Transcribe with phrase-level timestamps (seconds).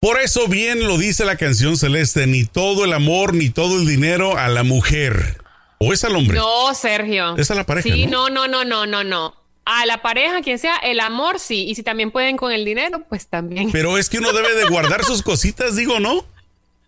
[0.00, 3.86] Por eso bien lo dice la canción celeste, ni todo el amor ni todo el
[3.86, 5.38] dinero a la mujer.
[5.78, 6.38] ¿O es al hombre?
[6.38, 7.36] No, Sergio.
[7.36, 7.88] Es a la pareja.
[7.88, 9.34] Sí, no, no, no, no, no, no.
[9.64, 11.66] A la pareja, quien sea, el amor sí.
[11.68, 13.70] Y si también pueden con el dinero, pues también.
[13.72, 16.24] Pero es que uno debe de guardar sus cositas, digo, ¿no?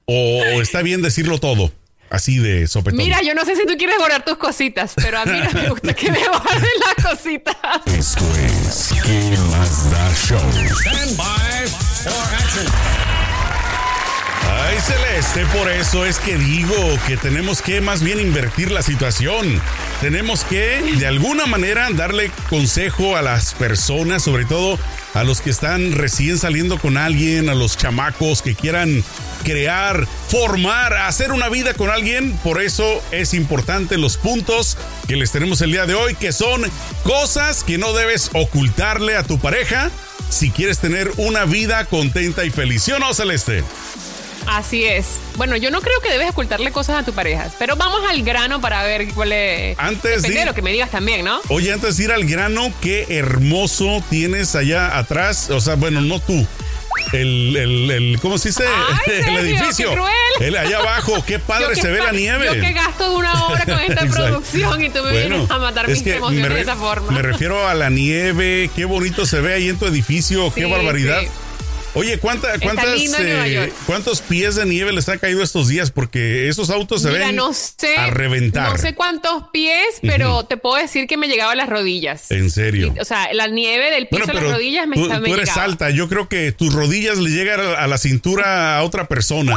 [0.07, 1.73] O, está bien decirlo todo.
[2.11, 2.99] Así de sopetón.
[2.99, 5.69] Mira, yo no sé si tú quieres guardar tus cositas, pero a mí no me
[5.69, 7.57] gusta que me guarden las cositas.
[7.87, 10.41] Esto es ¿Qué más da show?
[10.83, 11.69] Stand by
[12.03, 13.20] for action.
[14.49, 19.61] Ay, Celeste, por eso es que digo que tenemos que más bien invertir la situación.
[20.01, 24.79] Tenemos que, de alguna manera, darle consejo a las personas, sobre todo
[25.15, 29.05] a los que están recién saliendo con alguien, a los chamacos que quieran
[29.45, 32.33] crear, formar, hacer una vida con alguien.
[32.39, 36.63] Por eso es importante los puntos que les tenemos el día de hoy, que son
[37.03, 39.91] cosas que no debes ocultarle a tu pareja
[40.29, 42.85] si quieres tener una vida contenta y feliz.
[42.85, 43.65] ¿Sí o no, Celeste?
[44.47, 45.21] Así es.
[45.37, 48.61] Bueno, yo no creo que debes ocultarle cosas a tu pareja, pero vamos al grano
[48.61, 49.79] para ver cuál es.
[49.79, 51.41] Antes de, lo que me digas también, ¿no?
[51.49, 55.51] Oye, antes de ir al grano, qué hermoso tienes allá atrás.
[55.51, 56.47] O sea, bueno, no tú.
[57.13, 58.65] El, el, el ¿cómo se dice?
[59.07, 59.93] el edificio.
[60.41, 62.47] El allá abajo, qué padre se ve la nieve.
[62.47, 66.07] Yo que gasto una hora con esta producción y tú me vienes a matar mis
[66.07, 67.11] emociones de esa forma.
[67.13, 71.23] Me refiero a la nieve, qué bonito se ve ahí en tu edificio, qué barbaridad.
[71.95, 75.91] Oye, ¿cuánta, cuántas, eh, ¿cuántos pies de nieve les ha caído estos días?
[75.91, 77.41] Porque esos autos se ven
[77.97, 78.73] a reventar.
[78.73, 82.31] No sé cuántos pies, pero te puedo decir que me llegaba a las rodillas.
[82.31, 82.95] ¿En serio?
[83.01, 85.91] o sea, la nieve del piso a las rodillas me, tú, tú eres alta.
[85.91, 89.55] Yo creo que tus rodillas le llegan a la cintura a otra persona.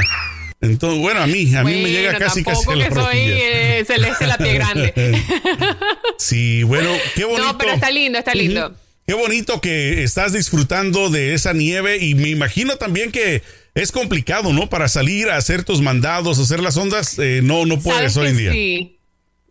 [0.64, 4.26] Entonces, bueno, a mí, a mí me llega casi casi a que soy eh, celeste
[4.26, 4.94] la pie grande.
[6.18, 7.44] sí, bueno, qué bonito.
[7.54, 8.74] No, pero está lindo, está lindo.
[9.06, 13.44] Qué bonito que estás disfrutando de esa nieve y me imagino también que
[13.76, 14.70] es complicado, ¿no?
[14.70, 18.38] Para salir a hacer tus mandados, hacer las ondas, eh, no, no puedes hoy en
[18.38, 18.52] día.
[18.52, 19.00] Sí.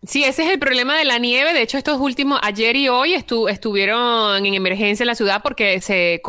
[0.05, 1.53] Sí, ese es el problema de la nieve.
[1.53, 6.21] De hecho, estos últimos, ayer y hoy estuvieron en emergencia en la ciudad porque se,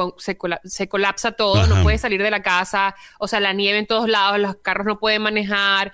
[0.63, 4.07] se, colapsa todo, no puedes salir de la casa, o sea, la nieve en todos
[4.07, 5.91] lados, los carros no pueden manejar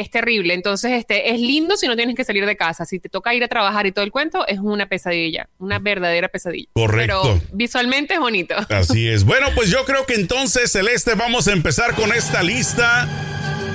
[0.00, 0.54] es terrible.
[0.54, 2.84] Entonces, este, es lindo si no tienes que salir de casa.
[2.84, 6.28] Si te toca ir a trabajar y todo el cuento, es una pesadilla, una verdadera
[6.28, 6.68] pesadilla.
[6.72, 7.22] Correcto.
[7.22, 8.54] Pero visualmente es bonito.
[8.68, 9.24] Así es.
[9.28, 13.06] Bueno, pues yo creo que entonces, Celeste, vamos a empezar con esta lista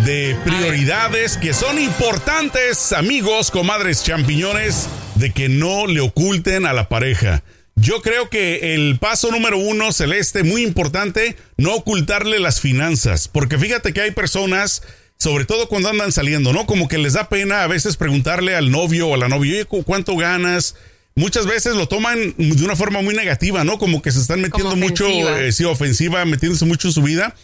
[0.03, 6.89] de prioridades que son importantes, amigos, comadres, champiñones, de que no le oculten a la
[6.89, 7.43] pareja.
[7.75, 13.57] Yo creo que el paso número uno, Celeste, muy importante, no ocultarle las finanzas, porque
[13.57, 14.83] fíjate que hay personas
[15.23, 16.65] sobre todo cuando andan saliendo, ¿no?
[16.65, 20.17] Como que les da pena a veces preguntarle al novio o a la novia, ¿cuánto
[20.17, 20.75] ganas?
[21.15, 23.77] Muchas veces lo toman de una forma muy negativa, ¿no?
[23.77, 27.35] Como que se están metiendo mucho, eh, sí, ofensiva, metiéndose mucho en su vida.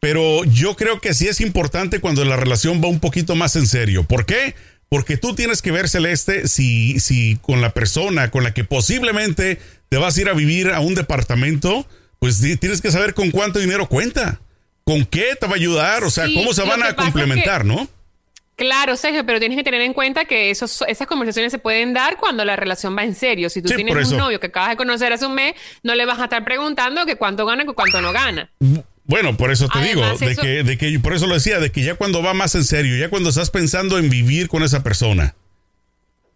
[0.00, 3.66] Pero yo creo que sí es importante cuando la relación va un poquito más en
[3.66, 4.04] serio.
[4.04, 4.54] ¿Por qué?
[4.88, 9.58] Porque tú tienes que ver, Celeste, si, si con la persona con la que posiblemente
[9.90, 11.86] te vas a ir a vivir a un departamento,
[12.20, 14.40] pues tienes que saber con cuánto dinero cuenta.
[14.88, 16.02] ¿Con qué te va a ayudar?
[16.02, 17.86] O sea, ¿cómo se van a complementar, no?
[18.56, 22.16] Claro, Sergio, pero tienes que tener en cuenta que esos, esas conversaciones se pueden dar
[22.16, 23.50] cuando la relación va en serio.
[23.50, 26.18] Si tú tienes un novio que acabas de conocer hace un mes, no le vas
[26.20, 28.50] a estar preguntando que cuánto gana y cuánto no gana.
[29.04, 31.82] Bueno, por eso te digo, de, que, de que, por eso lo decía, de que
[31.82, 35.34] ya cuando va más en serio, ya cuando estás pensando en vivir con esa persona,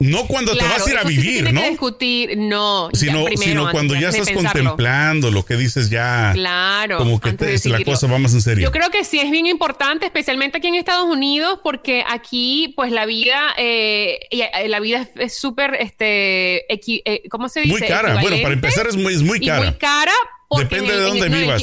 [0.03, 1.61] no cuando te vas a ir a vivir, sí ¿no?
[1.61, 2.91] Que discutir, no.
[2.93, 6.33] Sino, sino cuando ya estás contemplando lo que dices ya.
[6.35, 6.99] Claro.
[6.99, 8.65] Como que la cosa va más en serio.
[8.65, 12.91] Yo creo que sí es bien importante, especialmente aquí en Estados Unidos, porque aquí, pues
[12.91, 17.79] la vida, eh, eh, la vida es súper, este, eh, ¿cómo se dice?
[17.79, 18.21] Muy cara.
[18.21, 19.63] Bueno, para empezar es muy, es muy cara.
[19.63, 20.13] muy cara.
[20.59, 21.63] Depende de dónde vivas.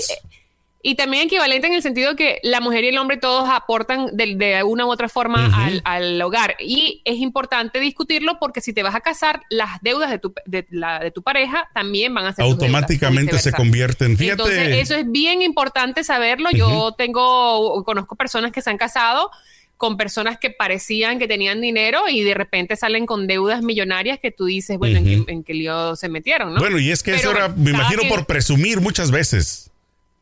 [0.82, 4.64] Y también equivalente en el sentido que la mujer y el hombre todos aportan de,
[4.64, 5.52] una u otra forma
[5.84, 6.56] al, hogar.
[6.60, 10.66] Y es importante discutirlo porque si te vas a casar, las deudas de tu, de,
[10.70, 14.18] la, de tu pareja también van a ser automáticamente se convierten.
[14.18, 14.42] Fíjate.
[14.42, 16.50] Entonces, eso es bien importante saberlo.
[16.52, 19.32] Yo tengo, conozco personas que se han casado
[19.76, 24.30] con personas que parecían que tenían dinero y de repente salen con deudas millonarias que
[24.30, 26.54] tú dices, bueno, ¿en, qué, lío se metieron?
[26.54, 26.60] ¿no?
[26.60, 29.69] Bueno, y es que eso era, me imagino, por presumir muchas veces.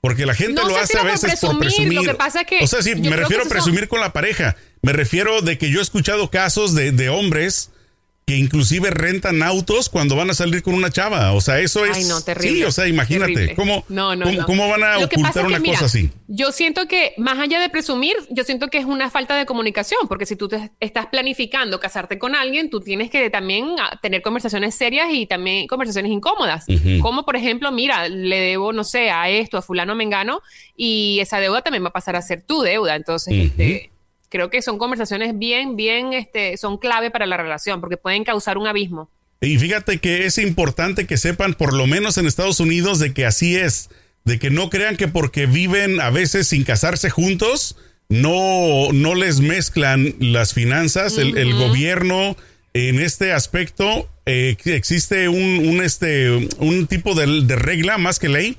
[0.02, 1.94] Porque la gente lo hace a veces por presumir.
[1.94, 4.56] Lo que pasa que o sea, sí, me refiero a presumir con la pareja.
[4.82, 7.72] Me refiero de que yo he escuchado casos de, hombres
[8.28, 11.32] que inclusive rentan autos cuando van a salir con una chava.
[11.32, 11.96] O sea, eso es.
[11.96, 12.58] Ay, no, terrible.
[12.58, 13.32] Sí, o sea, imagínate.
[13.34, 13.56] Terrible.
[13.56, 14.46] ¿Cómo, No, no, cómo, no.
[14.46, 16.10] cómo van a Lo ocultar que, una mira, cosa así?
[16.28, 20.10] Yo siento que, más allá de presumir, yo siento que es una falta de comunicación,
[20.10, 24.22] porque si tú te estás planificando casarte con alguien, tú tienes que también ah, tener
[24.22, 26.66] conversaciones serias y también conversaciones incómodas.
[27.02, 30.42] Como, por ejemplo, mira, le debo, no sé, a esto, a fulano mengano,
[30.76, 32.98] y esa deuda también va a pasar a ser tu deuda.
[32.98, 33.90] Entonces, este,
[34.30, 38.58] creo que son conversaciones bien, bien, este, son clave para la relación, porque pueden causar
[38.58, 39.10] un abismo.
[39.42, 43.26] Y fíjate que es importante que sepan, por lo menos en Estados Unidos, de que
[43.26, 43.90] así es.
[44.24, 47.78] De que no crean que porque viven a veces sin casarse juntos,
[48.10, 51.18] no, no les mezclan las finanzas.
[51.18, 52.36] el, el gobierno,
[52.74, 58.30] en este aspecto, eh, existe un, un, este, un tipo de, de regla más que
[58.30, 58.58] ley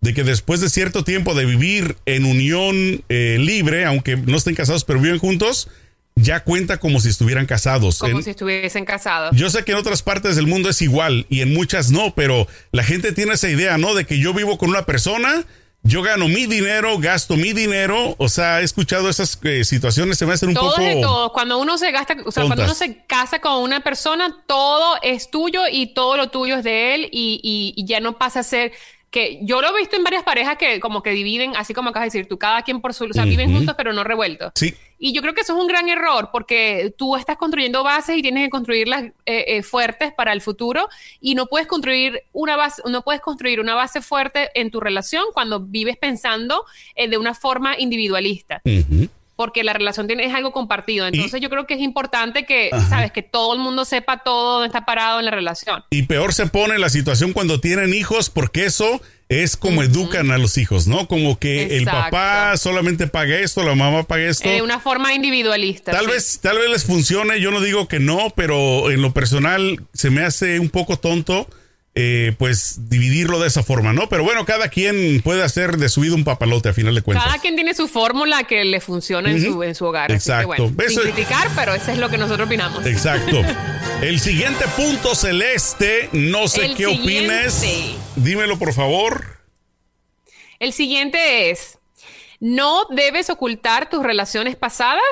[0.00, 4.54] de que después de cierto tiempo de vivir en unión eh, libre, aunque no estén
[4.54, 5.68] casados pero viven juntos,
[6.14, 7.98] ya cuenta como si estuvieran casados.
[7.98, 9.36] Como En- si estuviesen casados.
[9.36, 12.46] yo sé que en otras partes del mundo es igual y en muchas no, pero
[12.72, 13.94] la gente tiene esa idea, ¿no?
[13.94, 15.44] De que yo vivo con una persona,
[15.84, 18.16] yo gano mi dinero, gasto mi dinero.
[18.18, 20.82] O sea, he escuchado esas eh, situaciones, se me hacen un todo poco.
[20.82, 21.32] es de todo.
[21.32, 25.30] Cuando uno se gasta, o sea, cuando uno se casa con una persona, todo es
[25.30, 28.42] tuyo y todo lo tuyo es de él y, y- y ya no pasa a
[28.42, 28.72] ser
[29.10, 32.12] que yo lo he visto en varias parejas que como que dividen, así como acabas
[32.12, 34.52] de decir, tú cada quien por su, o sea, viven juntos pero no revueltos.
[34.54, 38.18] Sí, Y yo creo que eso es un gran error porque tú estás construyendo bases
[38.18, 40.88] y tienes que construirlas eh, eh, fuertes para el futuro
[41.20, 45.24] y no puedes construir una base, no puedes construir una base fuerte en tu relación
[45.32, 46.64] cuando vives pensando
[46.94, 48.60] eh, de una forma individualista.
[49.38, 51.06] Porque la relación tiene, es algo compartido.
[51.06, 52.88] Entonces yo creo que es importante que, Ajá.
[52.88, 55.84] sabes, que todo el mundo sepa todo dónde está parado en la relación.
[55.90, 60.38] Y peor se pone la situación cuando tienen hijos, porque eso es como educan a
[60.38, 61.06] los hijos, ¿no?
[61.06, 64.48] Como que el papá solamente paga esto, la mamá paga esto.
[64.48, 65.92] Eh, de una forma individualista.
[65.92, 66.10] Tal sí.
[66.10, 70.10] vez, tal vez les funcione, yo no digo que no, pero en lo personal se
[70.10, 71.48] me hace un poco tonto,
[71.94, 74.08] eh, pues dividirlo de esa forma, ¿no?
[74.08, 77.26] Pero bueno, cada quien puede hacer de su vida un papalote a final de cuentas.
[77.26, 80.12] Cada quien tiene su fórmula que le funciona en, su, en su hogar.
[80.12, 80.46] Así que, Exacto.
[80.68, 82.86] bueno, sin Eso- criticar, pero eso es lo que nosotros opinamos.
[82.86, 83.42] Exacto.
[84.02, 87.52] El siguiente punto celeste, no sé El qué opines.
[87.54, 87.98] siguiente.
[88.16, 89.38] Dímelo por favor.
[90.60, 91.78] El siguiente es,
[92.38, 95.02] no debes ocultar tus relaciones pasadas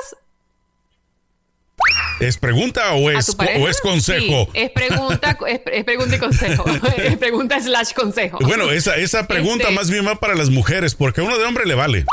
[2.19, 4.45] ¿Es pregunta o es, o es consejo?
[4.51, 6.65] Sí, es pregunta, es, es pregunta y consejo.
[6.97, 8.39] es pregunta slash consejo.
[8.41, 11.45] Bueno, esa, esa pregunta Este- más bien va para las mujeres, porque a uno de
[11.45, 12.05] hombre le vale.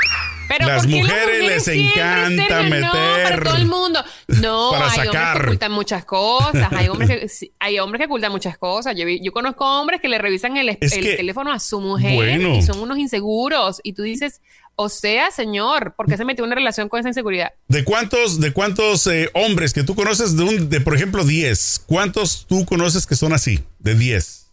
[0.46, 2.80] Pero Las ¿por qué mujeres les encanta Sergio?
[2.80, 4.04] No, para meter todo el mundo.
[4.28, 5.38] No, para hay hombres sacar.
[5.38, 6.72] que ocultan muchas cosas.
[6.72, 7.08] Hay hombres
[7.40, 8.94] que, hay hombres que ocultan muchas cosas.
[8.94, 12.54] Yo, conozco hombres que le revisan el, Es el que- teléfono a su mujer Bueno.
[12.56, 13.80] y son unos inseguros.
[13.82, 14.42] Y tú dices,
[14.76, 17.52] o sea, señor, ¿por qué se metió en una relación con esa inseguridad?
[17.68, 21.82] ¿De cuántos, de cuántos eh, hombres que tú conoces, de, un, de por ejemplo 10,
[21.86, 23.62] cuántos tú conoces que son así?
[23.78, 24.46] De 10,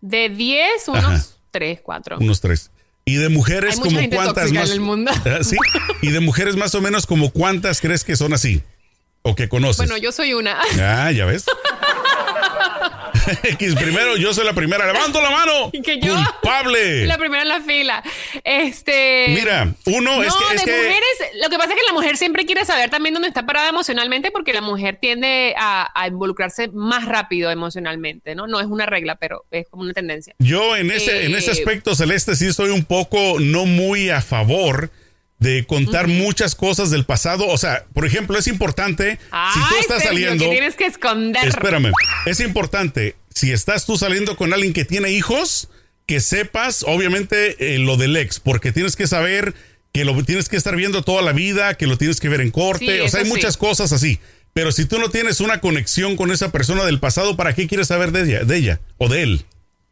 [0.00, 1.24] De 10, unos Ajá.
[1.52, 2.18] 3, 4.
[2.20, 2.70] unos 3.
[3.04, 4.66] Y de mujeres Hay como cuántas más.
[4.68, 5.12] en el mundo.
[5.24, 5.56] Ah, ¿Sí?
[6.02, 8.62] Y de mujeres más o menos como cuántas crees que son así
[9.22, 9.78] o que conoces.
[9.78, 10.58] Bueno, yo soy una.
[10.80, 11.44] Ah, ya ves.
[13.42, 14.86] X, primero, yo soy la primera.
[14.90, 15.70] Levanto la mano.
[15.84, 17.06] Que yo- Culpable.
[17.06, 18.02] la primera en la fila.
[18.44, 19.26] Este.
[19.28, 21.92] Mira, uno No, es que, es de que- mujeres, lo que pasa es que la
[21.92, 26.08] mujer siempre quiere saber también dónde está parada emocionalmente porque la mujer tiende a, a
[26.08, 28.46] involucrarse más rápido emocionalmente, ¿no?
[28.46, 30.34] No es una regla, pero es como una tendencia.
[30.38, 34.20] Yo en ese, en ese Eh, aspecto, Celeste, sí estoy un poco no muy a
[34.20, 34.90] favor
[35.38, 37.46] de contar muchas cosas del pasado.
[37.48, 39.18] O sea, por ejemplo, es importante,
[39.54, 40.44] si tú estás Sergio, saliendo...
[40.44, 41.46] que tienes que esconder.
[41.46, 41.92] Espérame,
[42.26, 45.68] es importante, si estás tú saliendo con alguien que tiene hijos,
[46.06, 49.54] que sepas, obviamente, eh, lo del ex, porque tienes que saber
[49.92, 52.50] que lo tienes que estar viendo toda la vida, que lo tienes que ver en
[52.50, 53.32] corte, Sí, o sea, hay sí.
[53.32, 54.20] muchas cosas así.
[54.52, 57.88] Pero si tú no tienes una conexión con esa persona del pasado, ¿para qué quieres
[57.88, 59.44] saber de ella, de ella o de él?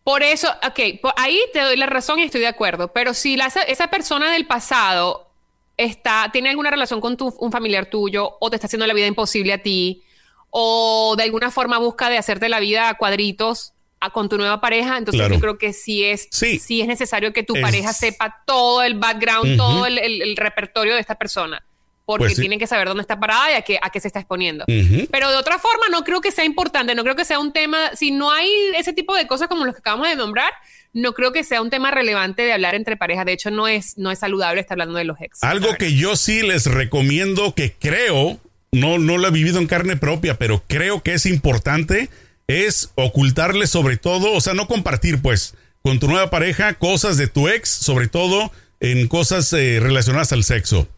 [0.04, 3.36] Por eso, ok, por ahí te doy la razón y estoy de acuerdo, pero si
[3.36, 5.30] la- esa persona del pasado
[5.76, 9.07] está, tiene alguna relación con tu, un familiar tuyo o te está haciendo la vida
[9.07, 10.02] imposible a ti
[10.50, 14.61] o de alguna forma busca de hacerte la vida a cuadritos a- con tu nueva
[14.61, 15.35] pareja, entonces Claro.
[15.35, 16.59] yo creo que sí es, Sí.
[16.59, 20.37] sí es necesario que tu Es- pareja sepa todo el background, todo el, el- el
[20.37, 21.64] repertorio de esta persona.
[22.07, 22.43] Porque Pues sí.
[22.43, 24.66] tienen que saber dónde está parada y a qué, a qué se está exponiendo.
[25.11, 27.97] Pero de otra forma, no creo que sea importante, no creo que sea un tema,
[27.97, 30.52] si no hay ese tipo de cosas como los que acabamos de nombrar,
[30.94, 33.26] no creo que sea un tema relevante de hablar entre parejas.
[33.26, 35.42] De hecho, no es, no es saludable estar hablando de los ex.
[35.42, 38.40] Algo que yo sí les recomiendo que creo,
[38.72, 42.08] no, no lo he vivido en carne propia, pero creo que es importante,
[42.46, 47.26] es ocultarle sobre todo, o sea, no compartir pues con tu nueva pareja cosas de
[47.26, 50.88] tu ex, sobre todo en cosas eh, relacionadas al sexo.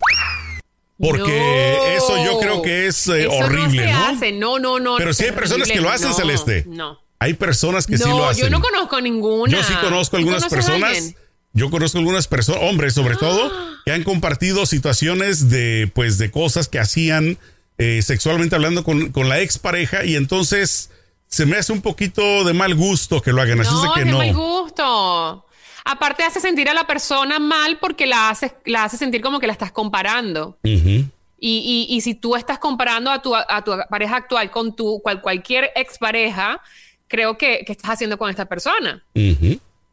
[0.99, 4.07] Porque eso yo creo que es eh, horrible, no, ¿no?
[4.07, 4.33] Hace.
[4.33, 4.97] no, no, no.
[4.97, 6.65] Pero sí hay personas que lo hacen, Celeste.
[6.67, 7.06] No.
[7.19, 8.45] Hay personas que sí lo hacen.
[8.45, 9.51] Yo no conozco ninguna.
[9.51, 11.15] Yo sí conozco algunas personas.
[11.53, 13.51] Yo conozco algunas personas, hombres sobre todo,
[13.87, 17.39] que han compartido situaciones de, pues, de cosas que hacían
[17.79, 20.91] eh, sexualmente hablando con, con la expareja y entonces
[21.29, 23.61] se me hace un poquito de mal gusto que lo hagan.
[23.61, 24.19] Así no, es de que de no.
[24.19, 25.47] mal gusto.
[25.85, 29.47] Aparte hace sentir a la persona mal porque la hace, la hace sentir como que
[29.47, 30.59] la estás comparando.
[30.63, 31.11] Ujú.
[31.39, 35.01] Y, y, y si tú estás comparando a tu, a tu pareja actual con tu
[35.03, 36.61] cual, cualquier expareja,
[37.09, 39.05] creo que, que estás haciendo con esta persona.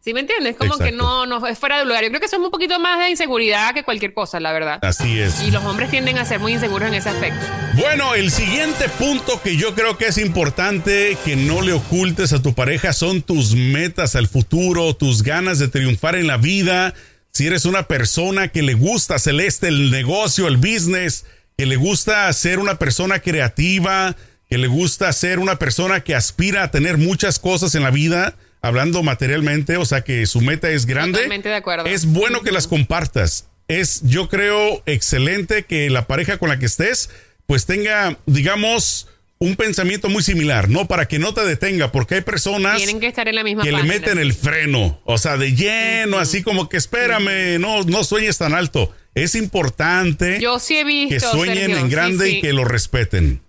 [0.03, 0.57] ¿Sí me entiendes?
[0.57, 2.03] Como que no, no es fuera de lugar.
[2.03, 4.79] Yo creo que eso es un poquito más de inseguridad que cualquier cosa, la verdad.
[4.81, 5.41] Así es.
[5.41, 7.39] Y los hombres tienden a ser muy inseguros en ese aspecto.
[7.75, 12.41] Bueno, el siguiente punto que yo creo que es importante que no le ocultes a
[12.41, 16.93] tu pareja son tus metas al futuro, tus ganas de triunfar en la vida.
[17.31, 21.25] Si eres una persona que le gusta celeste el negocio, el business,
[21.57, 24.17] que le gusta ser una persona creativa,
[24.53, 28.35] que le gusta ser una persona que aspira a tener muchas cosas en la vida,
[28.61, 31.13] hablando materialmente, o sea que su meta es grande.
[31.13, 31.87] Totalmente de acuerdo.
[31.87, 33.47] Es bueno que las compartas.
[33.67, 37.09] Es, yo creo, excelente que la pareja con la que estés,
[37.47, 39.07] pues tenga, digamos,
[39.39, 40.87] un pensamiento muy similar, ¿no?
[40.87, 43.71] Para que no te detenga, porque hay personas Tienen que estar en la misma que
[43.71, 48.37] le meten el freno, o sea, de lleno, así como que espérame, no, no sueñes
[48.37, 48.93] tan alto.
[49.15, 51.09] Es importante Yo sí he visto.
[51.09, 52.37] que sueñen Sergio, en sí, grande sí.
[52.37, 53.41] y que lo respeten.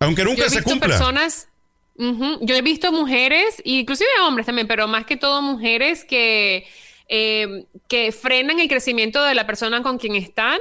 [0.00, 0.88] Aunque Yo nunca he se visto cumpla.
[0.88, 1.48] personas,
[1.98, 6.66] yo he visto mujeres, inclusive hombres también, pero más que todo mujeres que,
[7.08, 10.58] eh, que frenan el crecimiento de la persona con quien están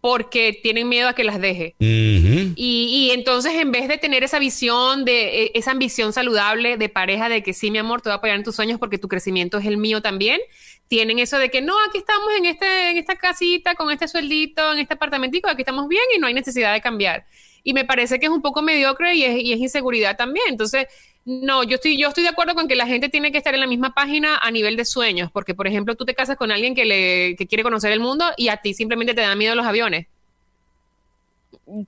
[0.00, 1.74] porque tienen miedo a que las deje.
[1.80, 2.52] Ujú.
[2.54, 6.88] Y, y entonces en vez de tener esa visión de eh, esa ambición saludable de
[6.88, 9.08] pareja de que sí, mi amor, te voy a apoyar en tus sueños porque tu
[9.08, 10.40] crecimiento es el mío también,
[10.86, 14.72] tienen eso de que no, aquí estamos en este en esta casita con este sueldito,
[14.74, 17.26] en este apartamentico, aquí estamos bien y no hay necesidad de cambiar.
[17.68, 20.46] Y me parece que es un poco mediocre y es, y es inseguridad también.
[20.48, 20.86] Entonces,
[21.24, 23.60] no, yo estoy, yo estoy de acuerdo con que la gente tiene que estar en
[23.60, 26.76] la misma página a nivel de sueños, porque por ejemplo tú te casas con alguien
[26.76, 29.66] que, le, que quiere conocer el mundo y a ti simplemente te da miedo los
[29.66, 30.06] aviones.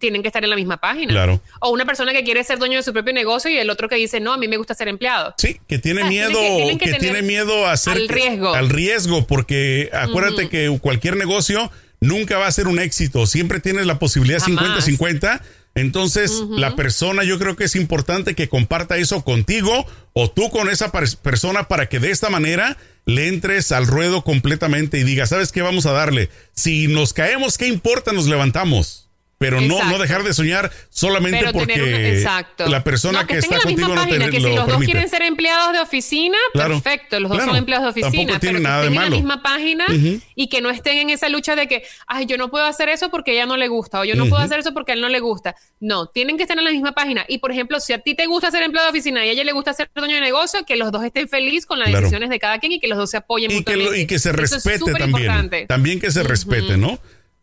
[0.01, 1.13] Tienen que estar en la misma página.
[1.13, 1.41] Claro.
[1.61, 3.95] O una persona que quiere ser dueño de su propio negocio y el otro que
[3.95, 5.35] dice, no, a mí me gusta ser empleado.
[5.39, 8.09] Sí, que tiene miedo, tienen que- tienen que, que tener tiene miedo a hacer al
[8.09, 8.55] riesgo.
[8.55, 11.71] al riesgo, porque acuérdate que cualquier negocio
[12.01, 14.85] nunca va a ser un éxito, siempre tienes la posibilidad Jamás.
[14.89, 15.43] 50-50.
[15.79, 20.69] Entonces, la persona yo creo que es importante que comparta eso contigo o tú con
[20.69, 25.53] esa persona para que de esta manera le entres al ruedo completamente y digas, ¿sabes
[25.53, 26.29] qué vamos a darle?
[26.53, 28.13] Si nos caemos, ¿qué importa?
[28.13, 29.08] Nos levantamos.
[29.39, 32.67] Pero no, no dejar de soñar solamente Pero porque exacto.
[32.67, 34.55] la persona No, que, estén está en la contigo misma no te que lo si
[34.55, 34.93] los dos permite.
[34.93, 37.53] quieren ser empleados de oficina, Claro, perfecto, los dos claro.
[37.53, 39.11] son empleados de Tampoco oficina, pero que nada de estén en malo.
[39.11, 39.87] la misma página
[40.35, 43.11] y que no estén en esa lucha de que, ay, yo no puedo hacer eso
[43.11, 45.01] porque a ella no le gusta, o yo no puedo hacer eso porque a él
[45.01, 45.55] no le gusta.
[45.79, 47.25] No, tienen que estar en la misma página.
[47.29, 49.45] Y por ejemplo, si a ti te gusta ser empleado de oficina y a ella
[49.45, 52.01] le gusta ser dueño de negocio, que los dos estén felices con las Claro.
[52.01, 54.03] decisiones de cada quien y que los dos se apoyen y que, lo- mutuamente.
[54.03, 55.11] y que se es respete también.
[55.11, 55.67] importante.
[55.67, 56.99] También que se respete, ¿no?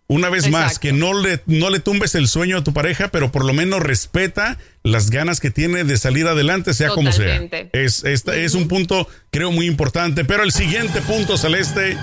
[0.07, 0.79] Una vez más, Exacto.
[0.81, 3.79] que no le, no le tumbes el sueño a tu pareja, pero por lo menos
[3.81, 7.39] respeta las ganas que tiene de salir adelante, sea como sea.
[7.39, 7.69] Totalmente.
[7.73, 10.23] Es, esta, es un punto, creo, muy importante.
[10.23, 11.97] Pero el siguiente punto, Celeste,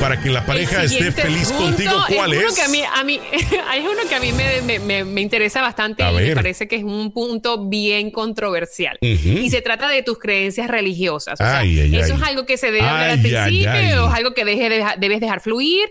[0.00, 2.54] para que la pareja esté feliz punto contigo, ¿cuál uno es?
[2.54, 3.20] Que a mí, a mí,
[3.68, 6.28] hay uno que a mí me, me- me- me interesa bastante A y ver.
[6.28, 8.96] me parece que es un punto bien controversial.
[9.02, 9.28] Ujú.
[9.28, 11.34] Y se trata de tus creencias religiosas.
[11.34, 12.20] O sea, Ay, ay, eso ay.
[12.22, 13.92] es algo que se debe hablar al Ay, ay, principio ay.
[13.92, 15.86] o es algo que deje de- debes dejar fluir.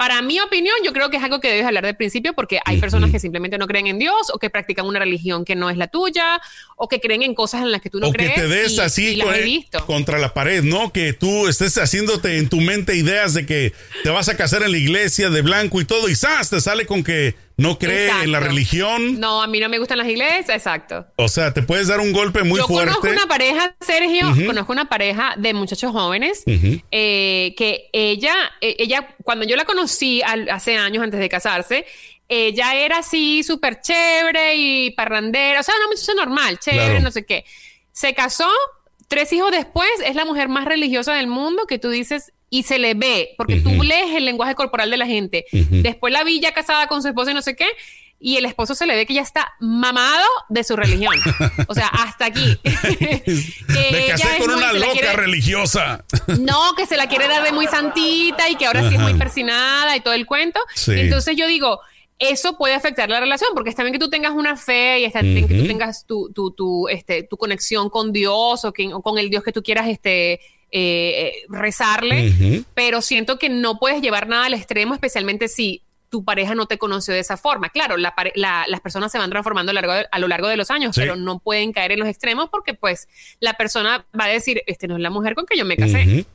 [0.00, 2.78] Para mi opinión, yo creo que es algo que debes hablar del principio porque hay
[2.80, 5.76] personas que simplemente no creen en Dios o que practican una religión que no es
[5.76, 6.40] la tuya
[6.76, 8.32] o que creen en cosas en las que tú no o crees.
[8.32, 9.84] que te des y- así y las con- he visto.
[9.84, 10.90] contra la pared, ¿no?
[10.90, 14.72] Que tú estés haciéndote en tu mente ideas de que te vas a casar en
[14.72, 16.48] la iglesia de blanco y todo, y ¡zas!
[16.48, 19.20] te sale con que no cree en la religión.
[19.20, 21.06] No, a mí no me gustan las iglesias, exacto.
[21.16, 22.92] O sea, te puedes dar un golpe muy Yo fuerte.
[22.94, 29.14] conozco una pareja, Sergio, conozco una pareja de muchachos jóvenes eh, que ella, eh, ella,
[29.24, 31.86] cuando yo la conocí al- hace años antes de casarse,
[32.28, 37.00] ella era así súper chévere y parrandera, o sea, una muchacha normal, chévere, Claro.
[37.02, 37.44] no sé qué.
[37.92, 38.48] Se casó,
[39.08, 42.78] tres hijos después, es la mujer más religiosa del mundo que tú dices y se
[42.80, 43.82] le ve, porque tú Ujú.
[43.84, 45.46] lees el lenguaje corporal de la gente.
[45.52, 45.66] Ujú.
[45.82, 47.66] Después la vi ya casada con su esposo y no sé qué.
[48.22, 51.14] Y el esposo se le ve que ya está mamado de su religión.
[51.68, 52.58] O sea, hasta aquí.
[52.64, 56.04] Que Me casé con una loca quiere- religiosa.
[56.38, 59.14] no, que se la quiere dar de muy santita y que ahora sí es muy
[59.14, 60.60] persinada y todo el cuento.
[60.74, 60.92] Sí.
[60.96, 61.80] Entonces yo digo,
[62.18, 65.22] eso puede afectar la relación, porque está bien que tú tengas una fe y está
[65.22, 69.00] bien que tú tengas tu, tu, tu, este, tu conexión con Dios o, que- o
[69.02, 70.40] con el Dios que tú quieras este,
[70.72, 76.24] eh, eh, rezarle, pero siento que no puedes llevar nada al extremo, especialmente si tu
[76.24, 77.70] pareja no te conoció de esa forma.
[77.70, 80.56] Claro, la, las personas se van transformando a lo largo de, a lo largo de
[80.56, 83.08] los años, pero no pueden caer en los extremos porque pues
[83.38, 86.26] la persona va a decir, este no es la mujer con que yo me casé.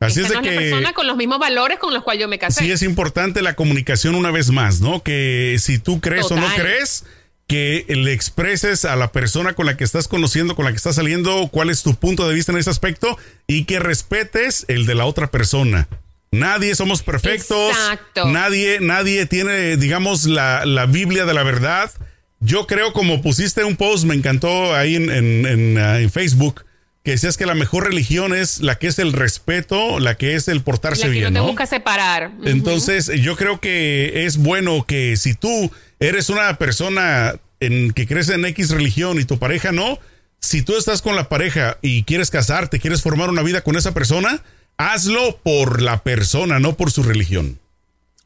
[0.00, 0.52] Así es de que.
[0.52, 2.62] persona con los mismos valores con los cuales yo me casé.
[2.64, 5.02] Sí, es importante la comunicación una vez más, ¿no?
[5.02, 7.04] Que si tú crees o no crees,
[7.48, 10.96] que le expreses a la persona con la que estás conociendo, con la que estás
[10.96, 14.94] saliendo, cuál es tu punto de vista en ese aspecto y que respetes el de
[14.94, 15.88] la otra persona.
[16.30, 17.70] Nadie somos perfectos.
[17.70, 18.26] Exacto.
[18.28, 21.90] Nadie, nadie tiene, digamos, la, la, Biblia de la verdad.
[22.38, 26.66] Yo creo, como pusiste un post, me encantó ahí en, en, en, en Facebook,
[27.02, 30.48] que decías que la mejor religión es la que es el respeto, la que es
[30.48, 31.32] el portarse la que bien.
[31.32, 32.30] No te busca separar.
[32.44, 38.34] Entonces, yo creo que es bueno que si tú eres una persona en que crece
[38.34, 39.98] en X religión y tu pareja no,
[40.40, 43.92] si tú estás con la pareja y quieres casarte, quieres formar una vida con esa
[43.92, 44.42] persona,
[44.76, 47.58] hazlo por la persona, no por su religión.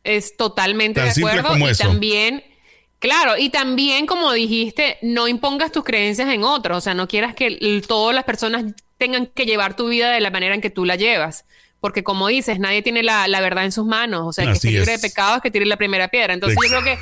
[0.05, 1.57] Es totalmente de acuerdo.
[1.57, 2.43] y también
[3.03, 7.35] Claro, y también como dijiste, no impongas tus creencias en otros, o sea, no quieras
[7.35, 8.65] que todas las personas
[8.97, 11.45] tengan que llevar tu vida de la manera en que tú la llevas,
[11.81, 14.93] porque como dices, nadie tiene la, verdad en sus manos, o sea, que esté libre
[14.93, 16.33] de pecados que tire la primera piedra.
[16.33, 16.97] Entonces yo creo que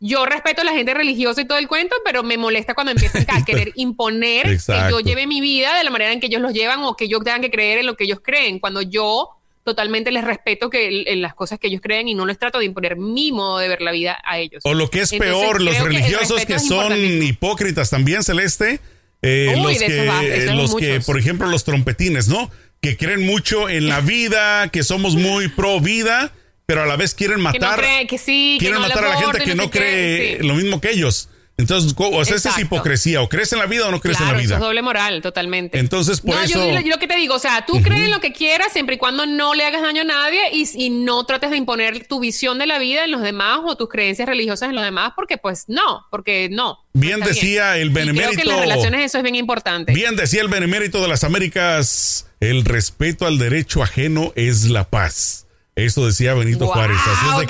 [0.00, 3.24] yo respeto a la gente religiosa y todo el cuento, pero me molesta cuando empiezan
[3.28, 6.52] a querer imponer que yo lleve mi vida de la manera en que ellos los
[6.52, 9.30] llevan o que yo tengan que creer en lo que ellos creen, cuando yo
[9.64, 12.66] totalmente les respeto que en las cosas que ellos creen y no les trato de
[12.66, 14.62] imponer mi modo de ver la vida a ellos.
[14.64, 18.80] O lo que es peor, los religiosos que, son hipócritas también, Celeste.
[19.22, 22.48] Eh, los que, los que, por ejemplo, los trompetines, ¿no?
[22.80, 26.32] Que creen mucho en la vida, que somos muy pro vida,
[26.66, 27.80] pero a la vez quieren matar.
[28.08, 31.28] Que, sí, quieren matar a la gente que no, cree lo mismo que ellos.
[31.58, 33.22] Entonces, o sea, esa es hipocresía.
[33.22, 34.42] O crees en la vida o no crees en la vida.
[34.42, 35.78] Eso es doble moral, totalmente.
[35.78, 36.58] Entonces, por eso.
[36.58, 38.96] Yo, yo, lo que te digo, o sea, tú crees en lo que quieras siempre
[38.96, 42.20] y cuando no le hagas daño a nadie y, y, no trates de imponer tu
[42.20, 45.38] visión de la vida en los demás o tus creencias religiosas en los demás, porque
[45.38, 46.84] pues no, porque no.
[46.92, 48.32] Bien decía el benemérito.
[48.32, 49.94] creo que en las relaciones eso es bien importante.
[49.94, 55.45] Bien decía el benemérito de las Américas: el respeto al derecho ajeno es la paz.
[55.76, 56.96] Eso decía Benito Juárez.
[57.06, 57.46] Así es de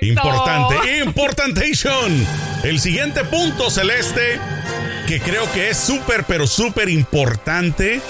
[0.00, 2.26] que importante, importantation.
[2.64, 4.40] El siguiente punto celeste
[5.06, 8.00] que creo que es súper, pero súper importante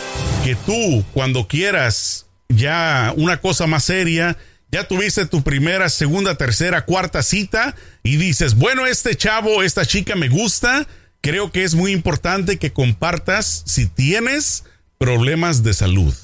[0.43, 4.39] que tú cuando quieras ya una cosa más seria,
[4.71, 10.17] ya tuviste tu primera, segunda, tercera, cuarta cita y dices, bueno, este chavo, esta chica
[10.17, 10.87] me gusta,
[11.21, 14.65] creo que es muy importante que compartas si tienes
[14.97, 16.15] problemas de salud.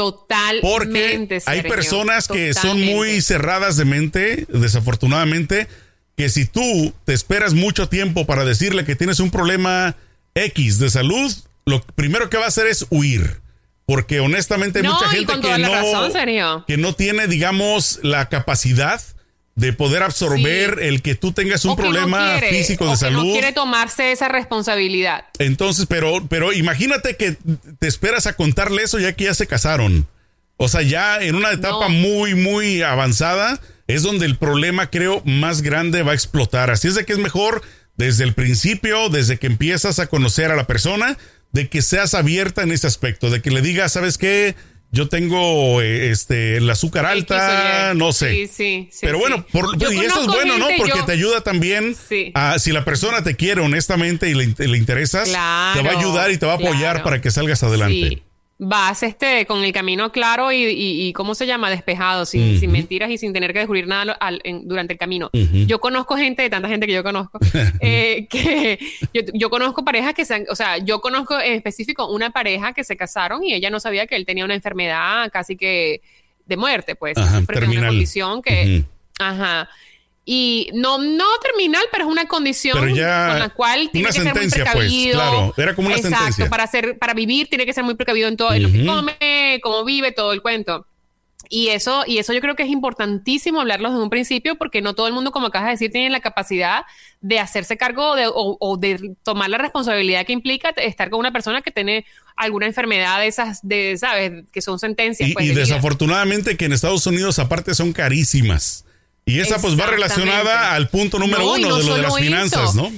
[0.00, 1.40] Totalmente.
[1.40, 5.68] Porque hay personas que son muy cerradas de mente, desafortunadamente,
[6.16, 9.96] que si tú te esperas mucho tiempo para decirle que tienes un problema
[10.34, 11.30] X de salud,
[11.66, 13.40] lo primero que va a hacer es huir.
[13.84, 19.02] Porque honestamente hay mucha gente que no, que no tiene, digamos, la capacidad
[19.54, 23.26] de poder absorber el que tú tengas un problema físico de salud.
[23.26, 25.24] no quiere tomarse esa responsabilidad.
[25.38, 27.36] Entonces, pero, pero imagínate que
[27.78, 30.06] te esperas a contarle eso ya que ya se casaron.
[30.56, 35.62] O sea, ya en una etapa muy, muy avanzada es donde el problema, creo, más
[35.62, 36.70] grande va a explotar.
[36.70, 37.62] Así es de que es mejor
[37.96, 41.18] desde el principio, desde que empiezas a conocer a la persona,
[41.52, 44.54] de que seas abierta en ese aspecto, de que le digas, ¿sabes qué?
[44.92, 48.30] Yo tengo eh, este el azúcar alta, no sé.
[48.30, 50.66] Sí, sí, sí Pero bueno, y eso es bueno, ¿no?
[50.78, 51.96] Porque te ayuda también
[52.34, 56.30] a si la persona te quiere honestamente y le, le interesas, te va a ayudar
[56.30, 58.22] y te va a apoyar para que salgas adelante
[58.62, 61.70] vas este, con el camino claro y, y, ¿cómo se llama?
[61.70, 64.18] Despejado, sin, sin, mentiras y sin tener que descubrir nada
[64.64, 65.30] durante el camino.
[65.32, 67.38] Yo conozco gente, de tanta gente que yo conozco,
[67.80, 68.78] eh, que
[69.32, 72.98] yo, conozco parejas que se o sea, yo conozco en específico una pareja que se
[72.98, 76.02] casaron y ella no sabía que él tenía una enfermedad casi que
[76.44, 78.84] de muerte, pues, ajá, una condición que,
[79.18, 79.70] ajá,
[80.24, 84.32] y no, no terminal, pero es una condición con la cual tiene que ser muy
[84.32, 85.18] pues, precavido.
[85.18, 88.36] claro, era como una Exacto, para hacer, para vivir tiene que ser muy precavido en
[88.36, 90.86] todo, en lo que come, cómo vive, todo el cuento.
[91.52, 94.94] Y eso, y eso yo creo que es importantísimo hablarlo desde un principio, porque no
[94.94, 96.84] todo el mundo, como acabas de decir, tiene la capacidad
[97.20, 101.60] de hacerse cargo de, o, de tomar la responsabilidad que implica estar con una persona
[101.60, 102.04] que tiene
[102.36, 104.44] alguna enfermedad de esas, de, ¿sabes?
[104.52, 105.30] Que son sentencias.
[105.30, 108.84] Y, pues, y desafortunadamente que en Estados Unidos aparte son carísimas.
[109.30, 112.90] Y esa pues va relacionada al punto número uno de lo de las finanzas, ¿no?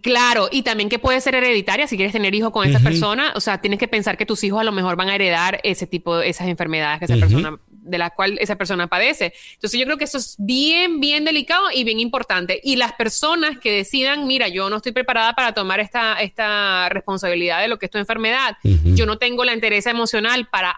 [0.00, 3.40] Claro, y también que puede ser hereditaria si quieres tener hijos con esa persona, o
[3.40, 6.20] sea, tienes que pensar que tus hijos a lo mejor van a heredar ese tipo,
[6.20, 9.34] esas enfermedades que esa persona, de la cual esa persona padece.
[9.54, 12.60] Entonces yo creo que eso es bien, bien delicado y bien importante.
[12.62, 17.60] Y las personas que decidan, mira, yo no estoy preparada para tomar esta, esta responsabilidad
[17.60, 20.76] de lo que es tu enfermedad, yo no tengo la interés emocional para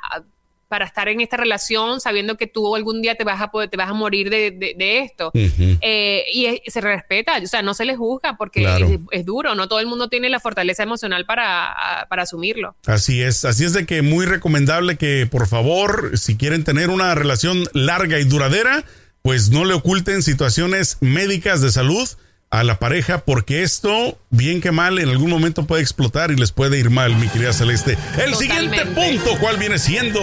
[0.68, 3.76] para estar en esta relación sabiendo que tú algún día te vas a poder, te
[3.76, 5.30] vas a morir de, de, esto.
[5.34, 9.80] Eh, y se respeta, o sea, no se les juzga porque es, duro, no todo
[9.80, 12.76] el mundo tiene la fortaleza emocional para, para asumirlo.
[12.86, 17.14] Así es, así es de que muy recomendable que por favor, si quieren tener una
[17.14, 18.84] relación larga y duradera,
[19.22, 22.08] pues no le oculten situaciones médicas de salud
[22.54, 26.52] a la pareja porque esto, bien que mal, en algún momento puede explotar y les
[26.52, 27.98] puede ir mal, mi querida Celeste.
[28.24, 30.20] El siguiente punto, ¿cuál viene siendo?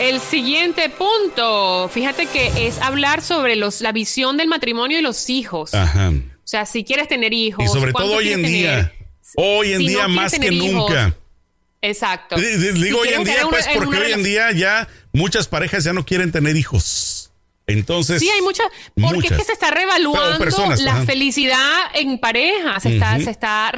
[0.00, 5.30] El siguiente punto, fíjate que es hablar sobre los, la visión del matrimonio y los
[5.30, 5.72] hijos.
[5.72, 6.10] Ajá.
[6.10, 7.64] O sea, si quieres tener hijos.
[7.64, 8.92] Y sobre todo hoy en día.
[9.36, 11.14] Hoy en día más que nunca.
[11.80, 12.34] Exacto.
[12.36, 16.32] Digo hoy en día, pues, porque hoy en día ya muchas parejas ya no quieren
[16.32, 17.15] tener hijos.
[17.66, 18.20] Entonces.
[18.20, 18.66] Sí, hay muchas.
[18.94, 20.44] Porque es que se está revaluando
[20.78, 21.58] la felicidad
[21.94, 22.78] en pareja.
[22.80, 23.72] Se está, se está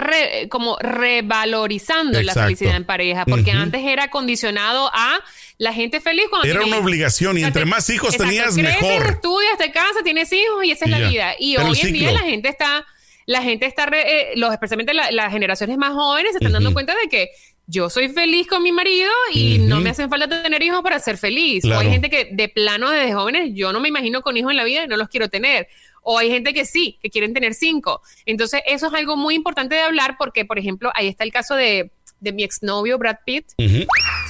[0.51, 3.25] como revalorizando la felicidad en pareja.
[3.25, 5.19] Porque antes era condicionado a
[5.57, 6.49] la gente feliz cuando.
[6.49, 9.07] Era una obligación y entre más hijos tenías, mejor.
[9.07, 11.35] Estudias, te casas, tienes hijos y esa es la vida.
[11.39, 12.87] Y hoy en día la gente está.
[13.27, 17.11] La gente está, eh, los, especialmente las generaciones más jóvenes, se están dando cuenta de
[17.11, 17.29] que
[17.71, 21.19] yo soy feliz con mi marido y no me hacen falta tener hijos para ser
[21.19, 21.67] feliz.
[21.67, 24.57] O hay gente que de plano desde jóvenes, yo no me imagino con hijos en
[24.57, 25.69] la vida y no los quiero tener.
[26.03, 28.01] O hay gente que sí, que quieren tener cinco.
[28.25, 31.55] Entonces, eso es algo muy importante de hablar porque, por ejemplo, ahí está el caso
[31.57, 33.47] de, de mi exnovio Brad Pitt,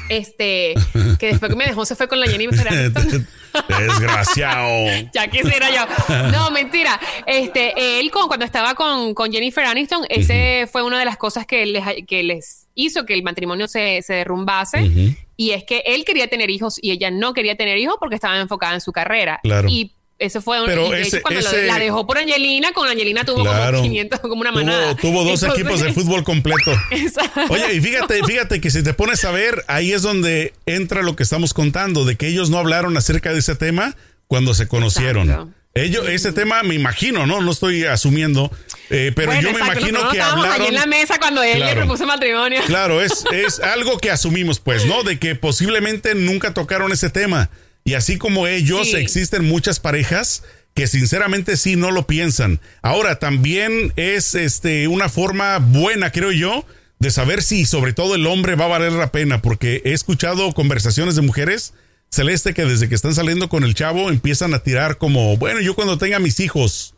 [0.09, 0.75] este,
[1.19, 3.27] que después que me dejó se fue con la Jennifer Aniston.
[3.69, 4.87] Desgraciado.
[5.15, 5.87] ya quisiera yo.
[6.33, 6.99] No, mentira.
[7.27, 11.65] Este, él cuando estaba con, con Jennifer Aniston, ese fue una de las cosas que
[11.67, 15.17] les, que les hizo que el matrimonio se, se derrumbase.
[15.37, 18.39] Y es que él quería tener hijos y ella no quería tener hijos porque estaba
[18.41, 19.41] enfocada en su carrera.
[19.43, 19.69] Claro.
[19.69, 20.89] Y eso fue un, Pero
[21.23, 24.97] cuando la dejó por Angelina, con Angelina tuvo como 500, como una manada.
[24.97, 26.73] Tuvo, dos equipos de fútbol completo.
[27.51, 31.17] Oye, y fíjate, fíjate que si te pones a ver, ahí es donde entra lo
[31.17, 35.55] que estamos contando, de que ellos no hablaron acerca de ese tema cuando se conocieron.
[35.83, 37.41] Ellos, ese tema me imagino, ¿no?
[37.41, 38.51] No estoy asumiendo,
[38.91, 40.67] eh, pero yo me imagino que hablaron.
[40.67, 42.61] en la mesa cuando él le propuso matrimonio.
[42.67, 45.03] Claro, es, es algo que asumimos, pues, ¿no?
[45.03, 47.51] De que posiblemente nunca tocaron ese tema.
[47.85, 50.43] Y así como ellos, existen muchas parejas
[50.75, 52.61] que sinceramente sí no lo piensan.
[52.83, 56.67] Ahora, también es este, una forma buena, creo yo,
[56.99, 60.53] de saber si sobre todo el hombre va a valer la pena, porque he escuchado
[60.53, 61.75] conversaciones de mujeres,
[62.11, 65.75] Celeste, que desde que están saliendo con el chavo empiezan a tirar como, bueno, yo
[65.75, 66.95] cuando tenga mis hijos,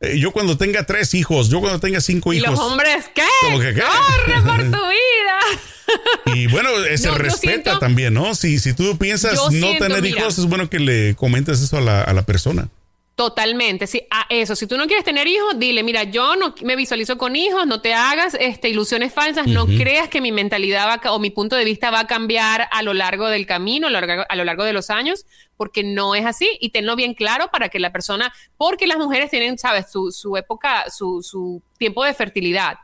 [0.00, 2.48] eh, yo cuando tenga tres hijos, yo cuando tenga cinco hijos.
[2.48, 3.22] ¿Y los hombres qué?
[3.50, 6.34] ¡Corre por tu vida!
[6.34, 8.34] Y bueno, se respeta también, ¿no?
[8.34, 12.02] Si, si tú piensas no tener hijos, es bueno que le comentes eso a la,
[12.02, 12.68] a la persona.
[13.14, 14.56] Totalmente, sí, a eso.
[14.56, 17.80] Si tú no quieres tener hijos, dile, mira, yo no me visualizo con hijos, no
[17.80, 21.64] te hagas este, ilusiones falsas, no creas que mi mentalidad va o mi punto de
[21.64, 24.64] vista va a cambiar a lo largo del camino, a lo largo, a lo largo
[24.64, 28.34] de los años, porque no es así y tenlo bien claro para que la persona,
[28.56, 32.78] porque las mujeres tienen, sabes, su, su época, su, su tiempo de fertilidad.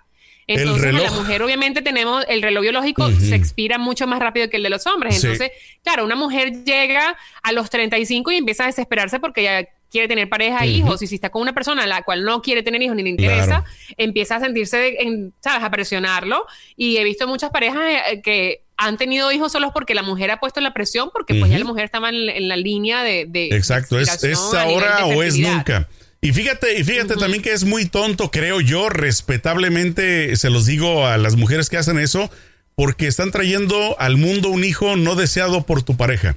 [0.46, 4.64] Entonces, la mujer, obviamente, tenemos el reloj biológico, se expira mucho más rápido que el
[4.64, 5.22] de los hombres.
[5.22, 5.50] Entonces,
[5.82, 10.28] claro, una mujer llega a los 35 y empieza a desesperarse porque ya quiere tener
[10.28, 12.96] pareja, hijos, y si está con una persona a la cual no quiere tener hijos
[12.96, 13.64] ni le interesa,
[13.96, 16.46] empieza a sentirse, en, ¿sabes?, a presionarlo.
[16.76, 20.38] Y he visto muchas parejas eh, que han tenido hijos solos porque la mujer ha
[20.38, 23.28] puesto la presión, porque pues ya la mujer estaba en, la línea de...
[23.52, 25.88] Exacto, es, es ahora o es nunca.
[26.22, 31.06] Y fíjate, y fíjate también que es muy tonto, creo yo, respetablemente se los digo
[31.06, 32.30] a las mujeres que hacen eso,
[32.74, 36.36] porque están trayendo al mundo un hijo no deseado por tu pareja.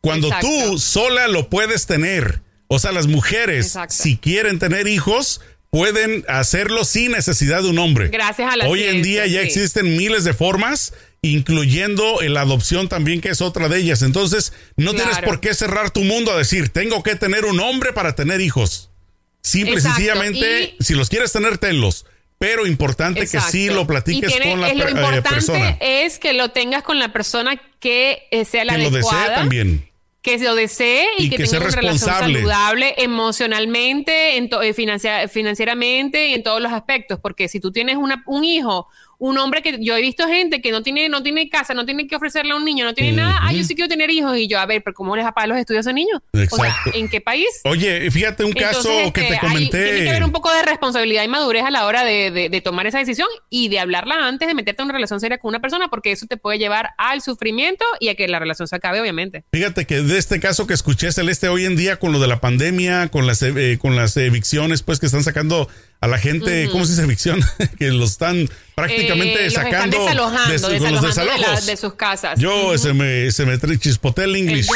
[0.00, 2.42] Cuando tú sola lo puedes tener.
[2.68, 8.08] O sea, las mujeres, si quieren tener hijos, pueden hacerlo sin necesidad de un hombre.
[8.08, 13.22] Gracias a la Hoy en día ya existen miles de formas, incluyendo la adopción también,
[13.22, 14.02] que es otra de ellas.
[14.02, 17.94] Entonces, no tienes por qué cerrar tu mundo a decir, tengo que tener un hombre
[17.94, 18.90] para tener hijos.
[19.40, 22.04] Simple y sencillamente, si los quieres tener, tenlos.
[22.38, 26.84] Pero importante que sí lo platiques con la lo eh, importante es que lo tengas
[26.84, 29.00] con la persona que eh, sea la que adecuada.
[29.00, 29.87] Lo desee también
[30.22, 36.34] que se lo desee y, que, tenga una relación saludable emocionalmente, en eh, financieramente y
[36.34, 37.20] en todos los aspectos.
[37.20, 40.70] Porque si tú tienes una, un hijo un hombre que yo he visto gente que
[40.70, 43.38] no tiene, no tiene casa, no tiene que ofrecerle a un niño, no tiene nada,
[43.42, 45.58] ah, yo sí quiero tener hijos y yo, a ver, pero ¿cómo les apaga los
[45.58, 46.20] estudios a niños?
[46.32, 46.90] Exacto.
[46.94, 47.48] ¿en qué país?
[47.64, 49.84] Oye, fíjate un caso que te este, comenté.
[49.84, 52.98] tiene que haber un poco de responsabilidad y madurez a la hora de, tomar esa
[52.98, 56.10] decisión y de hablarla antes de meterte en una relación seria con una persona porque
[56.10, 59.44] eso te puede llevar al sufrimiento y a que la relación se acabe, obviamente.
[59.52, 62.40] Fíjate que de este caso que escuché, Celeste, hoy en día con lo de la
[62.40, 65.68] pandemia, con las, eh, con las evicciones, pues que están sacando
[66.00, 67.40] a la gente, ¿cómo se dice ficción?
[67.78, 72.38] que los están prácticamente Eh, los sacando están desalojando, de, los la- sus casas.
[72.38, 74.68] Yo se me se me chispoté el inglés.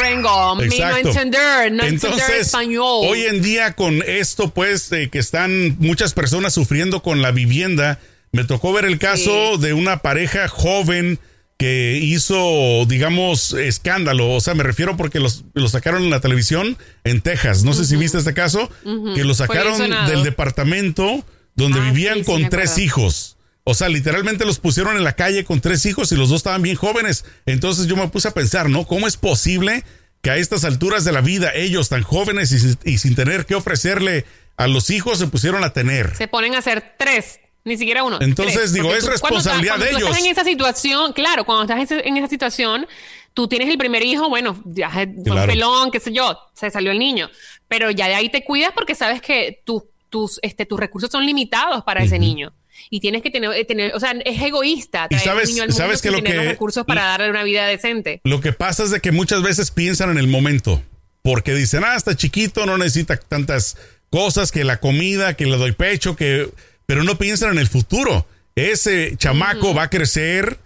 [0.57, 1.09] mi no Exacto.
[1.11, 3.07] entender, no entender Entonces, español.
[3.07, 8.01] hoy en día con esto, pues, eh, que están muchas personas sufriendo con la vivienda,
[8.33, 11.21] me tocó ver el caso de una pareja joven
[11.63, 14.31] que hizo, digamos, escándalo.
[14.33, 17.63] O sea, me refiero porque los, lo sacaron en la televisión en Texas.
[17.63, 18.69] No sé si viste este caso,
[19.15, 23.37] que lo sacaron del departamento donde Ah, vivían sí, sí, con tres hijos.
[23.63, 26.63] O sea, literalmente los pusieron en la calle con tres hijos y los dos estaban
[26.63, 27.25] bien jóvenes.
[27.47, 28.85] Entonces yo me puse a pensar, ¿no?
[28.85, 29.85] ¿Cómo es posible
[30.21, 33.47] que a estas alturas de la vida ellos tan jóvenes y, sin- y sin tener
[33.47, 34.25] que ofrecerle
[34.57, 36.17] a los hijos se pusieron a tener?
[36.17, 38.19] Se ponen a hacer tres, ni siquiera uno.
[38.21, 38.73] Entonces, tres.
[38.73, 40.09] digo, Porque es tú- cuando responsabilidad cuando de ellos.
[40.11, 42.87] estás en esa situación, claro, cuando estás en ese- en esa situación,
[43.35, 45.51] tú tienes el primer hijo, bueno, ya un Claro.
[45.53, 47.31] pelón, qué sé yo, se salió el niño.
[47.69, 51.25] Pero ya de ahí te cuidas porque sabes que tus, tus, este, tus recursos son
[51.25, 52.53] limitados para ese niño.
[52.91, 55.69] Y tienes que tener, eh, tener, o sea, es egoísta traer sabes- un niño al
[55.71, 58.21] mundo sabes que sin lo tener que- los recursos para darle una vida decente.
[58.25, 60.83] Lo que pasa es de que muchas veces piensan en el momento,
[61.23, 63.77] porque dicen, ah, está chiquito, no necesita tantas
[64.11, 66.51] cosas, que la comida, que le doy pecho, que...
[66.93, 68.27] Pero no piensan en el futuro.
[68.55, 70.59] Ese chamaco va a crecer,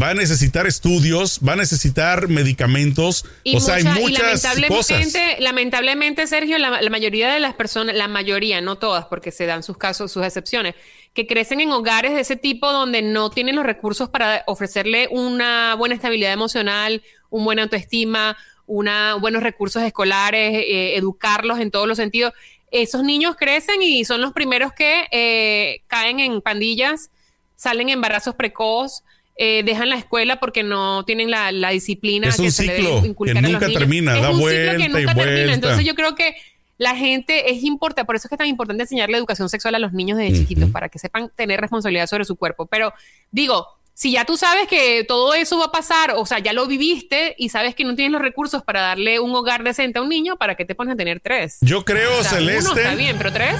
[0.00, 4.58] va a necesitar estudios, va a necesitar medicamentos, Y o sea, hay y muchas cosas.
[4.58, 9.46] lamentablemente, lamentablemente, Sergio, la, la mayoría de las personas, la mayoría, no todas, porque se
[9.46, 10.74] dan sus casos, sus excepciones,
[11.14, 15.76] que crecen en hogares de ese tipo donde no tienen los recursos para ofrecerle una
[15.76, 21.96] buena estabilidad emocional, un buena autoestima, una, buenos recursos escolares, eh, educarlos en todos los
[21.96, 22.34] sentidos.
[22.70, 27.10] Esos niños crecen y son los primeros que eh, caen en pandillas,
[27.56, 29.02] salen embarazos precoz,
[29.36, 32.76] eh, dejan la escuela porque no tienen la, la disciplina Es un que se le
[32.76, 33.80] ciclo que inculcar a los nunca niños.
[33.80, 35.14] termina, es da un vuelta ciclo que y termina.
[35.14, 35.54] vuelta.
[35.54, 36.36] Entonces yo creo que
[36.76, 39.78] la gente es importante, por eso es que es tan importante enseñarle educación sexual a
[39.78, 42.66] los niños desde chiquitos, para que sepan tener responsabilidad sobre su cuerpo.
[42.66, 42.94] Pero
[43.30, 43.66] digo,
[44.00, 47.34] si ya tú sabes que todo eso va a pasar, o sea, ya lo viviste
[47.36, 50.38] y sabes que no tienes los recursos para darle un hogar decente a un niño,
[50.38, 51.58] ¿para qué te pones a tener tres?
[51.60, 53.56] Yo creo, O sea, uno Celeste, está bien, pero tres.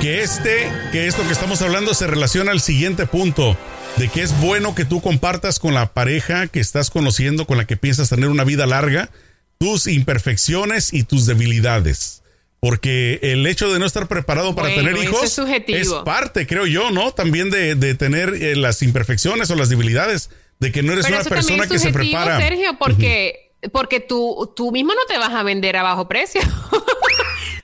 [0.00, 3.56] que este, que esto que estamos hablando se relaciona al siguiente punto,
[3.96, 7.64] de que es bueno que tú compartas con la pareja que estás conociendo, con la
[7.64, 9.10] que piensas tener una vida larga,
[9.58, 12.21] tus imperfecciones y tus debilidades.
[12.64, 16.04] Porque el hecho de no estar preparado para Bueno, tener hijos es subjetivo.
[16.04, 17.10] parte, creo yo, ¿no?
[17.10, 21.20] También de, de tener eh, las imperfecciones o las debilidades, de que no eres Pero
[21.20, 22.38] una persona es que se prepara.
[22.38, 26.40] Sergio, porque, porque tú, tú mismo no te vas a vender a bajo precio.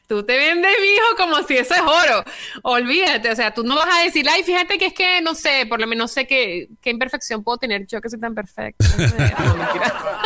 [0.09, 2.25] tú te vendes, mijo, como si eso es oro.
[2.63, 5.67] Olvídate, o sea, tú no vas a decir, ay, fíjate que es que, no sé,
[5.69, 8.85] por lo menos sé qué, qué imperfección puedo tener yo que soy tan perfecta.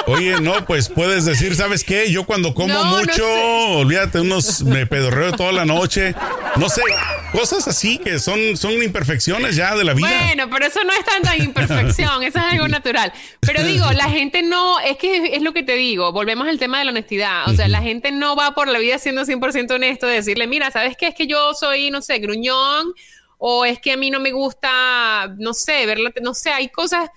[0.06, 0.14] No.
[0.14, 2.10] Oye, no, pues puedes decir, ¿sabes qué?
[2.10, 3.74] Yo cuando como No, no mucho, sé.
[3.76, 6.14] olvídate, unos me pedorreo toda la noche.
[6.56, 6.82] No sé,
[7.32, 10.08] cosas así que son, son imperfecciones ya de la vida.
[10.08, 13.12] Bueno, pero eso no es tanta imperfección, eso es algo natural.
[13.40, 16.78] Pero digo, la gente no, es que es lo que te digo, volvemos al tema
[16.78, 17.48] de la honestidad.
[17.48, 20.70] O sea, la gente no va por la vida siendo 100% honesto de decirle, mira,
[20.70, 21.08] ¿sabes qué?
[21.08, 22.92] Es que yo soy, no sé, gruñón,
[23.38, 27.10] o es que a mí no me gusta, no sé, verla, no sé, hay cosas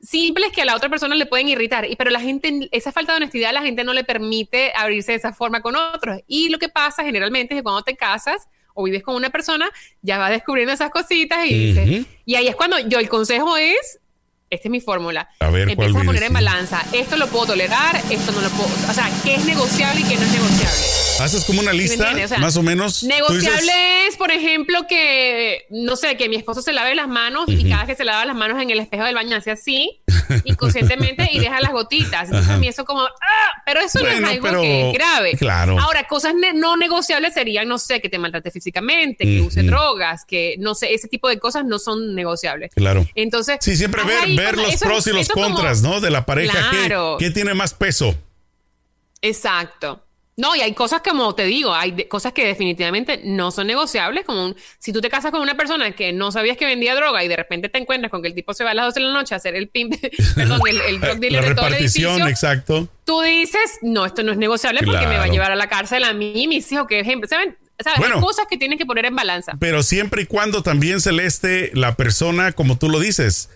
[0.00, 3.12] simples que a la otra persona le pueden irritar, y, pero la gente, esa falta
[3.12, 6.20] de honestidad, la gente no le permite abrirse de esa forma con otros.
[6.26, 9.70] Y lo que pasa generalmente es que cuando te casas o vives con una persona,
[10.02, 12.06] ya vas descubriendo esas cositas y dices, Ujú.
[12.24, 14.00] y ahí es cuando yo el consejo es,
[14.50, 17.46] esta es mi fórmula, A ver, ¿cuál empiezas a poner en balanza, esto lo puedo
[17.46, 21.01] tolerar, esto no lo puedo, o sea, qué es negociable y qué no es negociable.
[21.22, 22.26] Haces como una lista, entiendes?
[22.26, 23.02] O sea, más o menos.
[23.04, 27.68] Negociable es, por ejemplo, que, no sé, que mi esposo se lave las manos y
[27.68, 30.00] cada vez que se lava las manos en el espejo del baño hace así,
[30.44, 32.24] inconscientemente, y deja las gotitas.
[32.24, 32.54] Entonces Ajá.
[32.54, 33.62] a mí eso como, ¡ah!
[33.64, 35.36] Pero eso no es algo pero- que es grave.
[35.36, 35.78] claro.
[35.78, 39.68] Ahora, cosas ne- no negociables serían, no sé, que te maltrate físicamente, que use Ujú.
[39.70, 42.70] drogas, que, no sé, ese tipo de cosas no son negociables.
[42.74, 43.06] Claro.
[43.14, 46.00] Entonces, Sí, siempre ver, ahí ver como- los eso- pros y los como- contras, ¿no?
[46.00, 46.70] De la pareja.
[46.70, 47.16] ¿Qué- Claro.
[47.18, 48.14] ¿Qué, tiene más peso?
[49.20, 50.02] Exacto.
[50.34, 54.24] No, y hay cosas como te digo, hay de- cosas que definitivamente no son negociables,
[54.24, 57.22] como un- si tú te casas con una persona que no sabías que vendía droga
[57.22, 59.06] y de repente te encuentras con que el tipo se va a las 12 de
[59.06, 59.94] la noche a hacer el pimp,
[60.34, 62.88] perdón, el, el drug dealer la de todo el repartición, edificio, exacto.
[63.04, 66.02] tú dices, no, esto no es negociable porque me va a llevar a la cárcel
[66.04, 67.56] a mí y mis hijos, que ejemplo, ¿saben?
[67.78, 67.98] ¿Sabes?
[67.98, 68.14] Bueno.
[68.16, 69.52] hay cosas que tienes que poner en balanza.
[69.58, 73.50] Pero siempre y cuando también Celeste, la persona, como tú lo dices,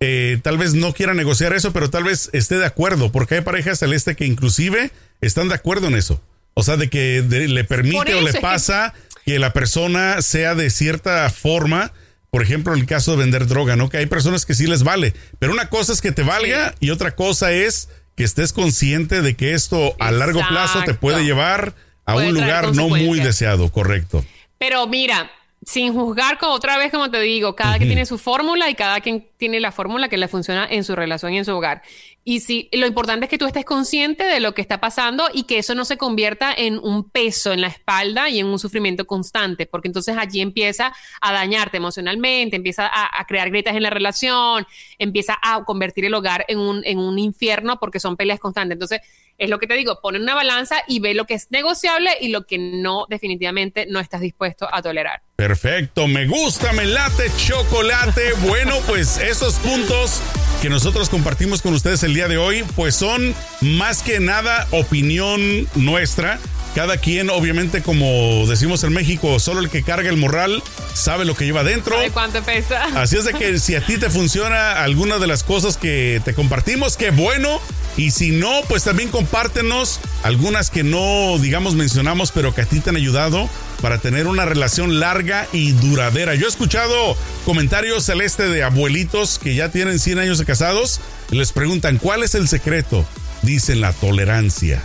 [0.00, 3.40] eh, tal vez no quiera negociar eso, pero tal vez esté de acuerdo, porque hay
[3.40, 6.20] parejas Celeste que inclusive están de acuerdo en eso.
[6.54, 8.92] O sea, de que de- le permite o le que- pasa
[9.24, 9.38] que...
[9.38, 11.92] la persona sea de cierta forma,
[12.30, 13.88] por ejemplo, en el caso de vender droga, ¿no?
[13.88, 16.90] Que hay personas que sí les vale, pero una cosa es que te valga y
[16.90, 21.74] otra cosa es que estés consciente de que esto a largo plazo te puede llevar
[22.06, 24.24] a Puede un lugar no muy deseado, correcto.
[24.58, 25.30] Pero mira,
[25.66, 29.00] sin juzgar, como otra vez, como te digo, cada quien tiene su fórmula y cada
[29.00, 31.82] quien tiene la fórmula que le funciona en su relación y en su hogar.
[32.22, 35.42] Y si lo importante es que tú estés consciente de lo que está pasando y
[35.42, 39.08] que eso no se convierta en un peso en la espalda y en un sufrimiento
[39.08, 43.90] constante, porque entonces allí empieza a dañarte emocionalmente, empieza a, a crear grietas en la
[43.90, 48.76] relación, empieza a convertir el hogar en un, en un infierno porque son peleas constantes.
[48.76, 49.00] Entonces,
[49.38, 52.28] es lo que te digo, pone una balanza y ve lo que es negociable y
[52.28, 55.22] lo que no, definitivamente no estás dispuesto a tolerar.
[55.36, 58.32] Perfecto, me gusta, me late chocolate.
[58.46, 60.22] Bueno, pues esos puntos
[60.62, 65.68] que nosotros compartimos con ustedes el día de hoy, pues son más que nada opinión
[65.74, 66.38] nuestra.
[66.76, 70.62] Cada quien, obviamente, como decimos en México, solo el que carga el morral
[70.92, 71.96] sabe lo que lleva dentro.
[71.96, 72.84] ¿Sabe cuánto pesa?
[73.00, 76.34] Así es de que si a ti te funciona alguna de las cosas que te
[76.34, 77.62] compartimos, qué bueno.
[77.96, 82.80] Y si no, pues también compártenos algunas que no, digamos, mencionamos, pero que a ti
[82.80, 83.48] te han ayudado
[83.80, 86.34] para tener una relación larga y duradera.
[86.34, 91.36] Yo he escuchado comentarios celeste de abuelitos que ya tienen 100 años de casados y
[91.36, 93.06] les preguntan, ¿cuál es el secreto?
[93.40, 94.82] Dicen la tolerancia.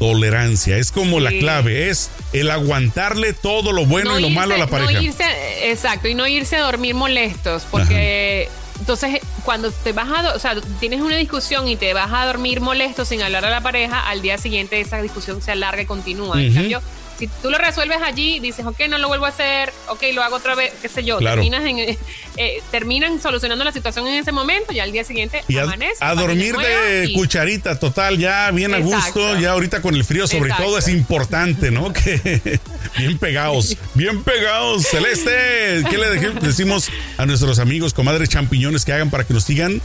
[0.00, 4.58] Tolerancia, es como la clave, es el aguantarle todo lo bueno y lo malo a
[4.58, 4.92] la pareja.
[4.92, 5.24] No irse,
[5.70, 10.56] exacto, y no irse a dormir molestos, porque entonces cuando te vas a, o sea,
[10.80, 14.22] tienes una discusión y te vas a dormir molesto sin hablar a la pareja, al
[14.22, 16.40] día siguiente esa discusión se alarga y continúa.
[16.40, 16.80] En cambio,
[17.20, 20.36] si tú lo resuelves allí, dices, ok, no lo vuelvo a hacer, ok, lo hago
[20.36, 21.98] otra vez, qué sé yo, terminas en, eh,
[22.38, 25.66] eh, terminan solucionando la situación en ese momento y al día siguiente y a,
[26.00, 30.50] a dormir de cucharita, total, ya bien a gusto, ya ahorita con el frío sobre
[30.54, 31.92] todo es importante, ¿no?
[32.00, 32.58] Que
[32.96, 34.86] bien pegados, bien pegados.
[34.86, 36.08] Celeste, ¿qué le
[36.40, 39.82] decimos a nuestros amigos, comadres champiñones que hagan para que nos sigan?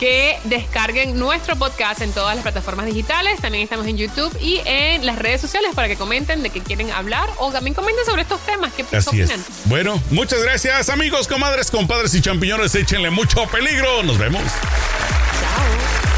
[0.00, 3.38] Que descarguen nuestro podcast en todas las plataformas digitales.
[3.38, 6.90] También estamos en YouTube y en las redes sociales para que comenten de qué quieren
[6.90, 8.72] hablar o también comenten sobre estos temas.
[8.72, 9.30] ¿Qué Así Es.
[9.66, 12.74] Bueno, muchas gracias amigos, comadres, compadres y champiñones.
[12.74, 14.02] Échenle mucho peligro.
[14.02, 14.42] Nos vemos.
[14.42, 16.09] Chao.